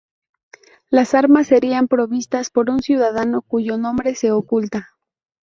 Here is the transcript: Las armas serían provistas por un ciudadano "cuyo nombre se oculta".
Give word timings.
Las 0.89 1.13
armas 1.13 1.45
serían 1.45 1.87
provistas 1.87 2.49
por 2.49 2.71
un 2.71 2.79
ciudadano 2.81 3.43
"cuyo 3.43 3.77
nombre 3.77 4.15
se 4.15 4.31
oculta". 4.31 4.89